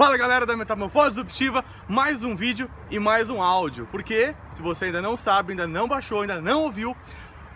[0.00, 3.86] Fala galera da Metamorfose Disruptiva, mais um vídeo e mais um áudio.
[3.92, 6.96] Porque, se você ainda não sabe, ainda não baixou, ainda não ouviu,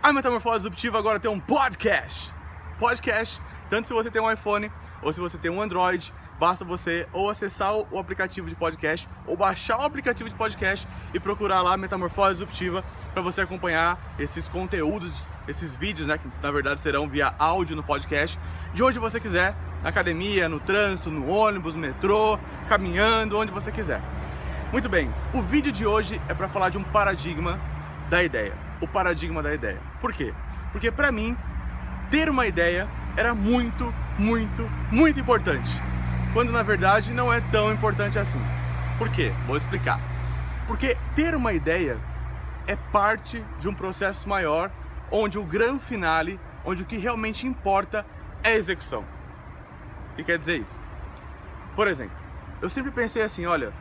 [0.03, 2.34] a Metamorfose Disruptiva agora tem um podcast.
[2.78, 4.70] Podcast, tanto se você tem um iPhone
[5.00, 9.38] ou se você tem um Android, basta você ou acessar o aplicativo de podcast ou
[9.38, 12.84] baixar o aplicativo de podcast e procurar lá Metamorfose Disruptiva
[13.14, 17.82] para você acompanhar esses conteúdos, esses vídeos, né, que na verdade serão via áudio no
[17.82, 18.38] podcast,
[18.74, 23.71] de onde você quiser na academia, no trânsito, no ônibus, no metrô, caminhando, onde você
[23.71, 24.01] quiser.
[24.73, 27.61] Muito bem, o vídeo de hoje é para falar de um paradigma
[28.09, 28.55] da ideia.
[28.80, 29.78] O paradigma da ideia.
[30.01, 30.33] Por quê?
[30.73, 31.37] Porque para mim,
[32.11, 35.70] ter uma ideia era muito, muito, muito importante.
[36.33, 38.41] Quando na verdade não é tão importante assim.
[38.97, 39.34] Por quê?
[39.47, 40.01] Vou explicar.
[40.66, 41.98] Porque ter uma ideia
[42.66, 44.70] é parte de um processo maior,
[45.11, 48.06] onde o grande finale, onde o que realmente importa
[48.42, 49.05] é a execução.
[50.14, 50.80] O que quer dizer isso?
[51.74, 52.16] Por exemplo,
[52.62, 53.72] eu sempre pensei assim, olha,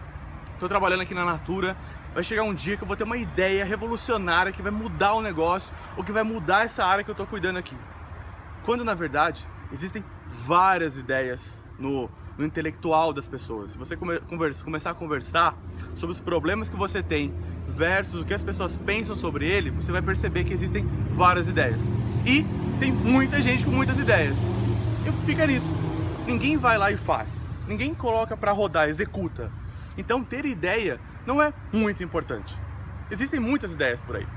[0.52, 1.78] estou trabalhando aqui na Natura,
[2.12, 5.22] vai chegar um dia que eu vou ter uma ideia revolucionária que vai mudar o
[5.22, 7.78] negócio ou que vai mudar essa área que eu estou cuidando aqui.
[8.66, 13.70] Quando na verdade existem várias ideias no, no intelectual das pessoas.
[13.70, 15.56] Se você come, conversa, começar a conversar
[15.94, 17.32] sobre os problemas que você tem
[17.68, 21.84] versus o que as pessoas pensam sobre ele, você vai perceber que existem várias ideias.
[22.26, 22.44] E
[22.80, 24.40] tem muita gente com muitas ideias.
[25.06, 25.93] E fica nisso
[26.26, 27.48] ninguém vai lá e faz.
[27.68, 29.52] Ninguém coloca para rodar, executa.
[29.98, 32.58] Então ter ideia não é muito importante.
[33.12, 34.28] Existem muitas ideias por aí.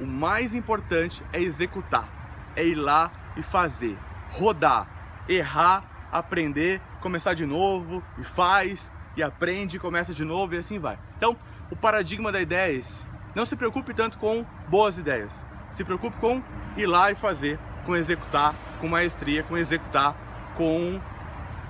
[0.00, 2.08] O mais importante é executar,
[2.54, 3.96] é ir lá e fazer,
[4.30, 4.86] rodar,
[5.28, 10.98] errar, aprender, começar de novo e faz e aprende, começa de novo e assim vai.
[11.16, 11.36] Então,
[11.70, 13.06] o paradigma da ideia é esse.
[13.34, 15.44] Não se preocupe tanto com boas ideias.
[15.70, 16.42] Se preocupe com
[16.76, 20.14] ir lá e fazer, com executar, com maestria, com executar,
[20.56, 21.00] com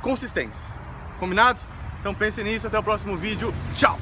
[0.03, 0.71] consistência.
[1.19, 1.61] Combinado?
[2.01, 3.55] Então pense nisso, até o próximo vídeo.
[3.75, 3.99] Tchau!